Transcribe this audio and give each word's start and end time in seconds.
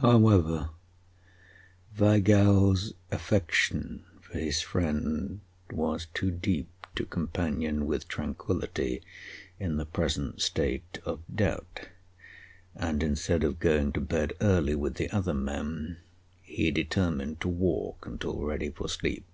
However, 0.00 0.70
Weigall's 1.96 2.94
affection 3.12 4.04
for 4.20 4.36
his 4.36 4.60
friend 4.60 5.38
was 5.70 6.08
too 6.14 6.32
deep 6.32 6.68
to 6.96 7.06
companion 7.06 7.86
with 7.86 8.08
tranquillity 8.08 9.02
in 9.60 9.76
the 9.76 9.86
present 9.86 10.40
state 10.42 10.98
of 11.04 11.20
doubt, 11.32 11.90
and, 12.74 13.04
instead 13.04 13.44
of 13.44 13.60
going 13.60 13.92
to 13.92 14.00
bed 14.00 14.32
early 14.40 14.74
with 14.74 14.94
the 14.96 15.10
other 15.10 15.32
men, 15.32 15.98
he 16.42 16.72
determined 16.72 17.40
to 17.42 17.48
walk 17.48 18.04
until 18.04 18.42
ready 18.42 18.70
for 18.70 18.88
sleep. 18.88 19.24